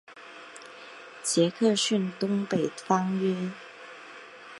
[1.21, 3.51] 杰克逊东北方约。